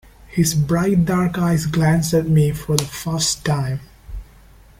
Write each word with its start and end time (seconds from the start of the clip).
His 0.29 0.55
bright 0.55 1.05
dark 1.05 1.37
eyes 1.37 1.67
glanced 1.67 2.15
at 2.15 2.27
me 2.27 2.53
for 2.53 2.75
the 2.75 2.85
first 2.85 3.45
time. 3.45 3.81